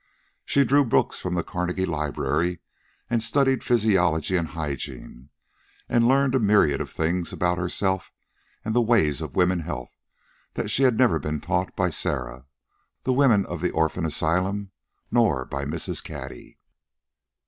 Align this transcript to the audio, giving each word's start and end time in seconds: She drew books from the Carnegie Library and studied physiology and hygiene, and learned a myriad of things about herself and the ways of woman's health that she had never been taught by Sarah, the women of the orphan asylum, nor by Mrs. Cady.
She 0.45 0.63
drew 0.65 0.83
books 0.83 1.19
from 1.19 1.35
the 1.35 1.43
Carnegie 1.43 1.85
Library 1.85 2.57
and 3.07 3.21
studied 3.21 3.63
physiology 3.63 4.35
and 4.35 4.47
hygiene, 4.47 5.29
and 5.87 6.07
learned 6.07 6.33
a 6.33 6.39
myriad 6.39 6.81
of 6.81 6.89
things 6.89 7.31
about 7.31 7.59
herself 7.59 8.11
and 8.65 8.73
the 8.73 8.81
ways 8.81 9.21
of 9.21 9.35
woman's 9.35 9.65
health 9.65 9.99
that 10.55 10.71
she 10.71 10.81
had 10.81 10.97
never 10.97 11.19
been 11.19 11.39
taught 11.39 11.75
by 11.75 11.91
Sarah, 11.91 12.47
the 13.03 13.13
women 13.13 13.45
of 13.45 13.61
the 13.61 13.69
orphan 13.69 14.03
asylum, 14.07 14.71
nor 15.11 15.45
by 15.45 15.65
Mrs. 15.65 16.03
Cady. 16.03 16.57